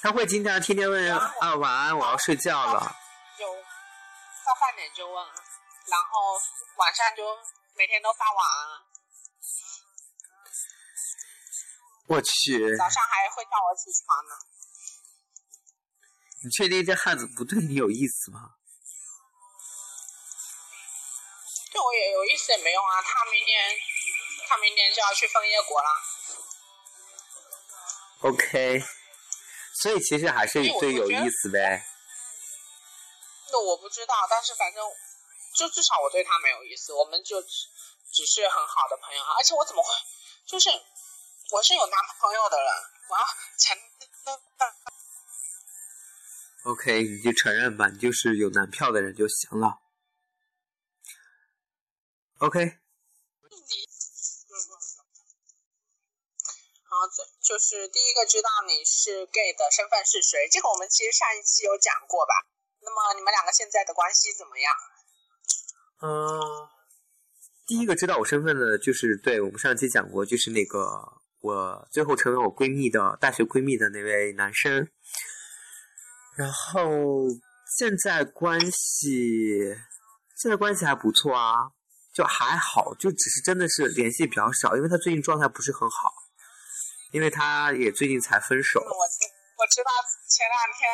[0.02, 2.96] 他会经常天天问啊晚安，我要睡觉了。
[3.38, 5.16] 就到饭点就问，
[5.86, 6.34] 然后
[6.78, 7.24] 晚上就
[7.78, 8.82] 每天都发晚安。
[12.08, 12.76] 我去！
[12.76, 14.34] 早上还会叫我起床呢。
[16.44, 18.58] 你确定这汉子不对你有意思吗？
[21.72, 23.78] 对我也有意思也没用啊，他明年
[24.50, 25.88] 他明年就要去枫叶国了。
[28.22, 28.84] OK，
[29.82, 31.84] 所以其实还是最有意思呗。
[33.52, 34.84] 那我不知道，但是反正
[35.58, 37.48] 就至少我对他没有意思，我们就只
[38.14, 39.34] 只是很好的朋友啊。
[39.38, 39.90] 而且我怎么会，
[40.46, 40.70] 就是
[41.52, 42.68] 我是有男朋友的人，
[43.10, 43.24] 我要
[43.58, 43.86] 承认。
[46.66, 49.82] OK，你就承认吧，你就是有男票的人就行了。
[52.38, 52.81] OK。
[57.42, 62.34] 就是第一个知道你是 gay 的身份是谁，这个我们其实上一期有讲过吧？
[62.82, 64.74] 那么你们两个现在的关系怎么样？
[66.02, 66.68] 嗯，
[67.68, 70.90] 第一个知道我身份的，就是对我们上期讲过，就是那个
[71.42, 74.90] 我最后成为我闺蜜的大学闺蜜的那位男生。
[76.38, 76.90] 然后
[77.78, 79.76] 现在关系，
[80.38, 81.54] 现在关系还不错啊，
[82.14, 86.12] 就还好，就只是真的是联系比较少，因为他最近状态不是很好，
[87.12, 88.80] 因为他也最近才分手。
[88.80, 89.28] 我知
[89.60, 89.92] 我知道
[90.28, 90.88] 前两天，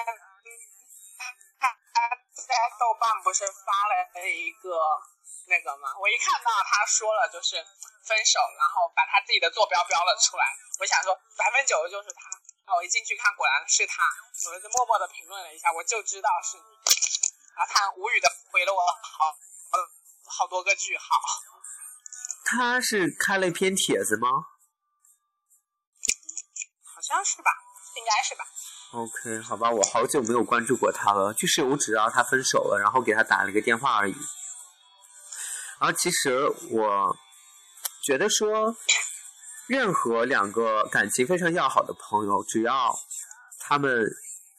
[1.61, 3.93] 他他在豆瓣不是发了
[4.25, 4.75] 一个
[5.47, 5.93] 那个吗？
[6.01, 7.55] 我一看到他说了就是
[8.03, 10.45] 分手，然后把他自己的坐标标了出来，
[10.79, 14.03] 我想说百分之九十就是他，我一进去看，果然是他，
[14.51, 16.69] 我就默默的评论了一下，我就知道是你。
[17.55, 19.37] 然后他无语的回了我好，
[19.71, 19.77] 呃，
[20.25, 21.05] 好多个句号。
[22.45, 24.56] 他是开了一篇帖子吗？
[27.09, 27.51] 好像是吧，
[27.95, 28.45] 应该是吧。
[28.91, 34.15] OK，好吧，我好久没有关注过他了，就是我只知道他分手了，然后给他打了一个电话而已。
[35.79, 37.15] 然后其实我
[38.05, 38.75] 觉得说。
[39.69, 42.97] 任何两个感情非常要好的朋友，只要
[43.59, 44.01] 他们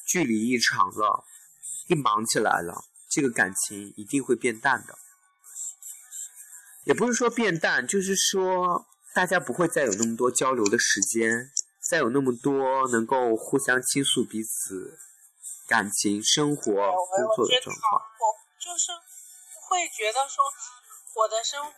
[0.06, 1.24] 距离一长了，
[1.88, 4.98] 一忙起来了，这个感情一定会变淡的。
[6.84, 11.50] 也不是说变淡，就是说大家不会再有那么多交流的时间，
[11.88, 14.98] 再有那么多能够互相倾诉彼此
[15.66, 18.02] 感情、生活、工作的状况。
[18.20, 18.24] 我
[18.60, 18.92] 就是
[19.68, 20.44] 会觉得说，
[21.14, 21.72] 我的生活。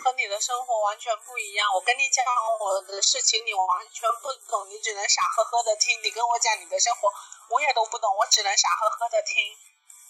[0.00, 1.68] 和你的生活完全不一样。
[1.74, 2.24] 我跟你讲
[2.58, 5.92] 我的事情，你完全不懂，你只能傻呵呵的听。
[6.02, 7.12] 你跟我讲你的生活，
[7.52, 9.36] 我也都不懂，我只能傻呵呵的听。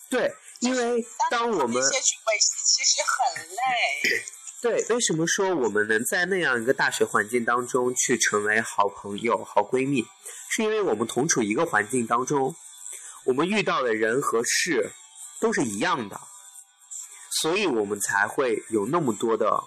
[0.09, 4.31] 对，因为当我们其实很累。
[4.63, 10.05] 对，为什么说我们能在那样一个大学环境当中去成为好朋友、好闺蜜？
[10.51, 12.55] 是因为我们同处一个环境当中，
[13.25, 14.91] 我们遇到的人和事
[15.41, 16.21] 都是一样的，
[17.41, 19.63] 所以我们才会有那么多的。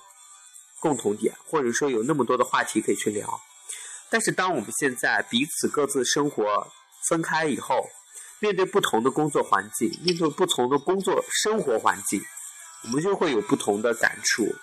[0.79, 3.25] 共同点，或者说有那么多的话题可以去聊，
[4.09, 6.67] 但是当我们现在彼此各自生活
[7.07, 7.87] 分开以后，
[8.41, 12.21] 面对不同的工作环境，面对不同的工作生活环境，
[12.83, 14.53] 我们就会有不同的感触。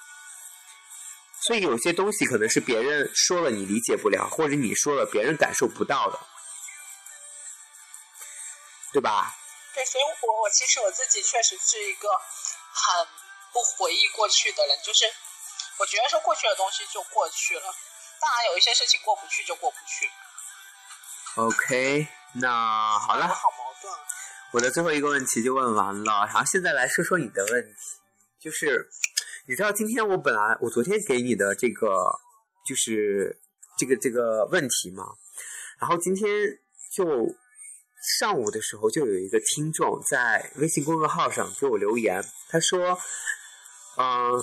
[1.42, 6.18] 所以有些东西可能是别人说了你理解不了，或者你说了别人感受不到的，
[8.92, 9.34] 对吧？
[9.74, 13.06] 对，所以我我其实我自己确实是一个很
[13.52, 15.10] 不回忆过去的人，就是。
[15.78, 17.62] 我觉得说过去的东西就过去了，
[18.20, 20.10] 当然有一些事情过不去就过不去。
[21.36, 23.26] OK，那好了。
[23.28, 23.90] 好矛盾。
[24.52, 27.78] 我的最后一个问题就问完了，然后现在来说说你的问题，
[28.38, 28.90] 就是
[29.50, 31.88] 你知道今天我本来我昨天给你的这个
[32.64, 33.36] 就是
[33.76, 35.02] 这个这个问题嘛，
[35.80, 36.30] 然后今天
[36.94, 37.04] 就
[38.20, 42.96] 上午的时候就有一个听众在微信公众号上给我留言，他说，
[43.96, 44.40] 嗯。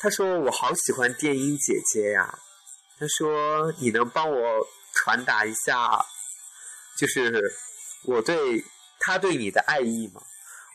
[0.00, 2.38] 他说：“我好喜欢电音姐姐呀。”
[2.98, 6.04] 他说：“你能帮我传达一下，
[6.98, 7.50] 就是
[8.04, 8.62] 我对
[8.98, 10.20] 他对你的爱意吗？”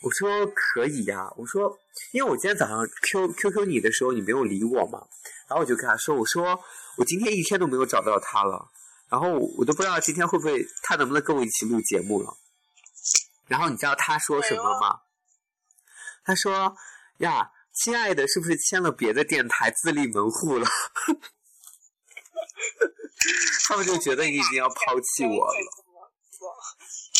[0.01, 1.77] 我说：“可以呀。”我说
[2.13, 5.05] ：“因为我今天早上 Q Q Q 你的时候，你没有理我嘛。”
[5.47, 6.59] 然后我就跟他说：“我说
[6.97, 8.69] 我今天一天都没有找到他了，
[9.09, 12.37] 然后我都不知道今天会不会他能不能跟我一起录节目了。”
[13.47, 15.01] 然后你知道他说什么吗？
[16.23, 16.75] 他说
[17.19, 20.67] ：“呀。”亲爱的，是不是签了别的电台自立门户了？
[23.69, 25.53] 他们就觉得你已经要抛弃我了。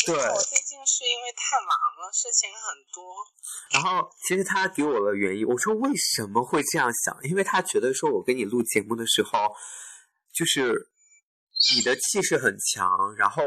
[0.04, 3.16] 对，我最近是因为太忙了，事情很多。
[3.72, 7.16] 然后，其实他给我的原因，我说为什么会这样想？
[7.24, 9.54] 因为他觉得说我跟你录节目的时候，
[10.32, 10.90] 就是
[11.74, 13.42] 你的气势很强，然后。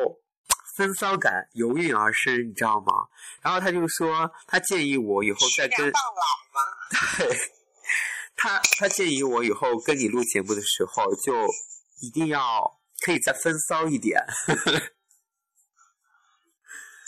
[0.76, 2.94] 风骚感油韵而生，你知道吗？
[3.44, 5.92] 然后他就说，他建议我以后再跟
[7.20, 7.38] 对，
[8.36, 11.46] 他他建议我以后跟你录节目的时候，就
[12.02, 14.20] 一定要可以再风骚一点。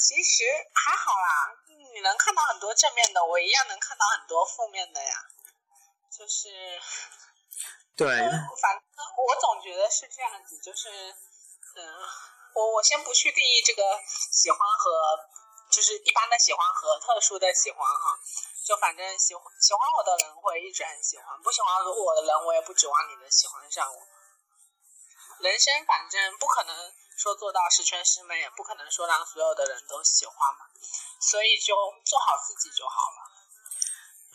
[0.05, 0.43] 其实
[0.73, 1.57] 还好啦，
[1.93, 5.15] 你能看到很多正面的，我一样能看到很多负面的呀。
[6.11, 6.47] 就是
[7.97, 8.05] 对，
[8.61, 8.85] 反正
[9.17, 10.89] 我总觉得是这样子，就是
[11.75, 12.05] 嗯。
[12.55, 13.83] 我我先不去定义这个
[14.31, 15.27] 喜欢和
[15.69, 18.17] 就是一般的喜欢和特殊的喜欢哈，
[18.65, 23.99] 就反正喜欢喜欢我的人会一直很喜欢，不喜欢我的人我也不指望你能喜欢上我。
[25.39, 30.65] 人生反正不可能说做到十全十美，也不可能说让所有的人都喜欢嘛，
[31.19, 33.19] 所以就做好自己就好了。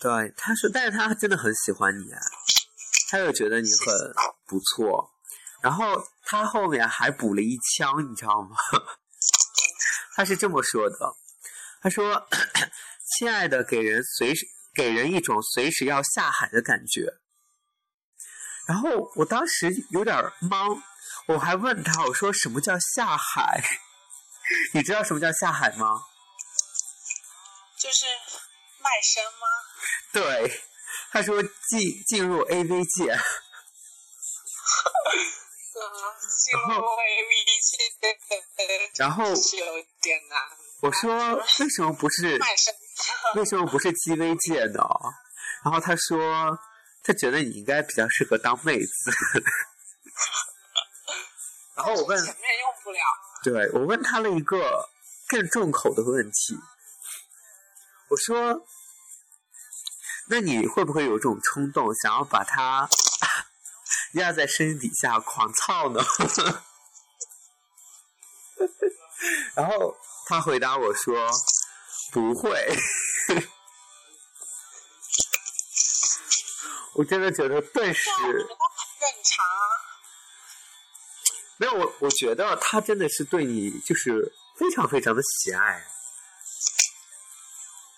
[0.01, 2.11] 对，他说，但是他真的很喜欢你，
[3.11, 4.15] 他又觉得你很
[4.47, 5.13] 不错。
[5.61, 8.57] 然后他后面还补了一枪，你知道吗？
[10.17, 10.97] 他是这么说的
[11.83, 12.27] ：“他说，
[13.19, 17.19] 亲爱的，给人随时给人一种随时要下海的感觉。”
[18.67, 20.81] 然后我当时有点懵，
[21.33, 23.63] 我还问他：“我说什么叫下海？
[24.75, 26.03] 你知道什么叫下海吗？”
[27.79, 28.05] 就是
[28.79, 29.47] 卖身吗？
[30.13, 30.61] 对，
[31.13, 33.17] 他说进进入 AV 界。
[38.99, 39.35] 然后有
[40.03, 40.43] 点难。
[40.83, 42.39] 我说为什么不是？
[43.37, 44.83] 为什么不是 G V 界呢？
[45.65, 46.59] 然后他说
[47.05, 49.13] 他觉得你应该比较适合当妹子。
[51.83, 52.37] 然后我问。
[53.43, 54.87] 对我问他了一个
[55.29, 56.59] 更重口的问题，
[58.11, 58.67] 我说
[60.29, 62.87] ：“那你会不会有种冲动，想要把它
[64.13, 66.03] 压在身底下狂操呢？”
[69.57, 71.31] 然后他回答我说
[72.13, 72.51] ：“不会。
[76.97, 78.11] ”我真的觉得顿时。
[81.61, 85.85] 没有我，我觉得他真的是对你就是非常非常的喜爱。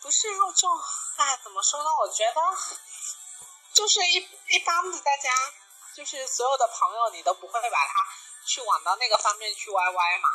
[0.03, 0.69] 不是那种，
[1.19, 1.87] 哎，怎么说呢？
[2.03, 2.43] 我觉得
[3.73, 5.31] 就是一一般的，大家
[5.95, 8.05] 就是所有的朋友，你都不会把他
[8.49, 10.29] 去往到那个方面去歪歪嘛。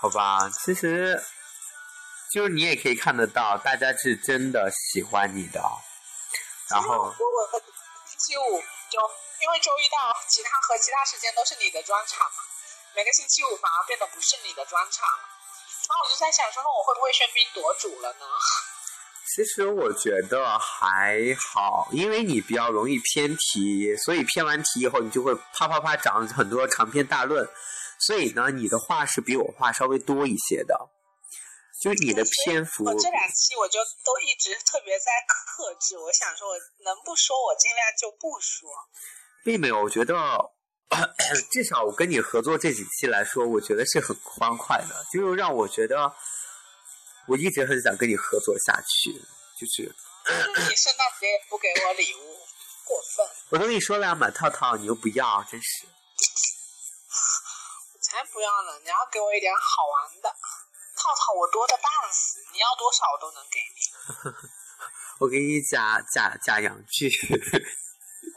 [0.00, 1.22] 好吧，其实
[2.32, 5.60] 就是你也可以看得到，大家是真的喜欢你的。
[6.70, 7.60] 然后我我
[8.06, 8.58] 星期五
[8.90, 8.98] 就
[9.42, 12.38] 因为周一到其他和其他时间都是你的专场嘛，
[12.94, 15.24] 每个星期五反而变得不是你的专场了。
[15.88, 18.26] 然后我就在想说，那我会不会喧宾夺主了呢？
[19.34, 27.48] 其实我觉得还好，因为你比较容易偏题，所以偏完题以后，你就会啪啪啪长很多长篇大论。
[27.98, 30.76] 所以呢，你的话是比我话稍微多一些的，
[31.82, 32.84] 就是你的篇幅。
[32.84, 38.68] 我这两期我就都一直特别在克制，我想说，我能不说我尽量就不说。
[39.44, 40.14] 并没有，我觉得
[41.50, 46.14] 至少我跟你合作这几期来说，我觉得是很欢快的，就是让我觉得
[47.26, 49.12] 我一直很想跟你合作下去，
[49.58, 49.94] 就是。
[50.24, 52.38] 你圣诞节也不给我礼物，
[52.84, 53.26] 过分！
[53.50, 55.86] 我都跟你说了要买套套，你又不要，真是。
[57.92, 58.78] 我才不要呢！
[58.84, 63.82] 你要给我一点好玩的套套，我多的半死，你要多少我都能给你。
[65.18, 67.10] 我给你加加加洋剧。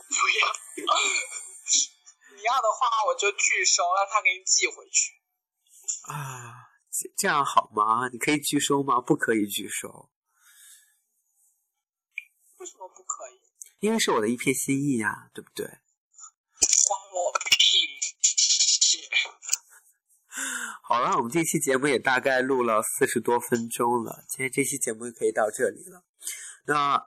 [0.09, 0.47] 不要，
[2.35, 5.13] 你要的话我就拒收，让他给你寄回去。
[6.11, 6.69] 啊，
[7.17, 8.07] 这样好吗？
[8.11, 9.01] 你可以拒收吗？
[9.01, 10.11] 不可以拒收。
[12.57, 13.39] 为什么不可以？
[13.79, 15.65] 因为是我的一片心意呀，对不对？
[15.65, 17.55] 关我屁
[18.21, 18.97] 事！
[20.83, 26.03] 好了，我们这期节目也大概录了四十多分钟了，今天这期节目就可以到这里了。
[26.67, 26.97] 那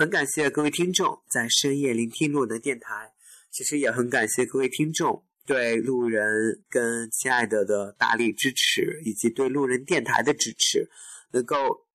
[0.00, 3.12] 很感谢各位听众在深夜聆听路人电台，
[3.50, 10.90] 其实也很感谢各位听众对路人跟亲爱的的大力支持，以及对路人电台的支持，
[11.32, 11.86] 能够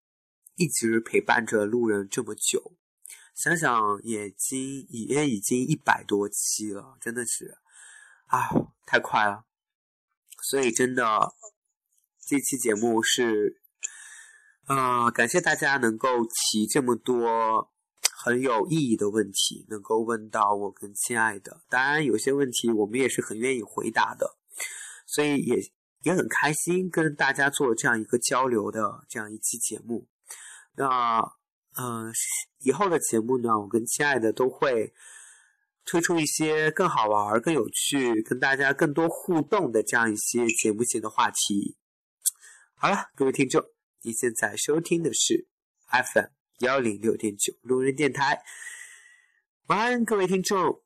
[0.55, 2.73] 一直陪伴着路人这么久。
[3.33, 7.57] 想想也经也已经一百多期了，真的是
[8.27, 8.47] 啊，
[8.85, 9.45] 太快了。
[10.43, 11.33] 所以真的，
[12.23, 13.63] 这期节目是。
[14.67, 17.71] 啊、感谢大家能够提这么多
[18.25, 21.61] 很有意义的问题，能够问到我跟亲爱的。
[21.69, 24.35] 当然，有些问题我们也是很愿意回答的，
[25.05, 25.57] 所以也
[26.01, 30.07] 也很开心跟大家做这样一个交流的这样一期节目。
[30.75, 31.19] 那
[31.77, 32.11] 嗯、呃，
[32.61, 34.91] 以后的节目呢，我跟亲爱的都会
[35.85, 41.77] 推出一些更好玩、更有趣、跟大家更多互动的这样一些节目性的话题。
[42.73, 43.63] 好了，各位听众。
[44.01, 45.47] 你现在收听的是
[45.89, 48.41] FM 幺零六点九路人电台，
[49.67, 50.84] 晚安，各位听众。